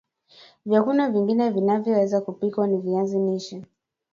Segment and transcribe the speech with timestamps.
[0.65, 3.63] Vyakula vingine vinavyoweza kupikwa na viazi lishe